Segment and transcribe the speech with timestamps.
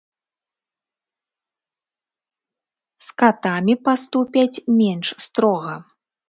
[3.09, 5.77] З катамі паступяць менш строга.